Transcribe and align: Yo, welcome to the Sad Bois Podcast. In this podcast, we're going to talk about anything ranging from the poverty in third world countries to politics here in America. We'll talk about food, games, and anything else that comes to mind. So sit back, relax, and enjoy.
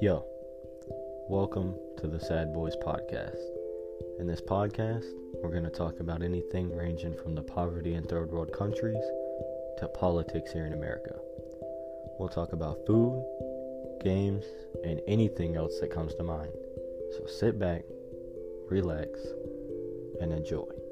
Yo, 0.00 0.24
welcome 1.28 1.74
to 1.98 2.06
the 2.06 2.18
Sad 2.18 2.54
Bois 2.54 2.70
Podcast. 2.82 3.36
In 4.18 4.26
this 4.26 4.40
podcast, 4.40 5.04
we're 5.42 5.50
going 5.50 5.64
to 5.64 5.68
talk 5.68 6.00
about 6.00 6.22
anything 6.22 6.74
ranging 6.74 7.14
from 7.14 7.34
the 7.34 7.42
poverty 7.42 7.92
in 7.92 8.04
third 8.04 8.30
world 8.30 8.50
countries 8.50 9.04
to 9.76 9.88
politics 9.88 10.52
here 10.52 10.64
in 10.64 10.72
America. 10.72 11.16
We'll 12.18 12.30
talk 12.30 12.54
about 12.54 12.86
food, 12.86 13.22
games, 14.02 14.46
and 14.84 15.02
anything 15.06 15.56
else 15.56 15.78
that 15.80 15.90
comes 15.90 16.14
to 16.14 16.22
mind. 16.22 16.52
So 17.12 17.26
sit 17.26 17.58
back, 17.58 17.82
relax, 18.70 19.20
and 20.22 20.32
enjoy. 20.32 20.89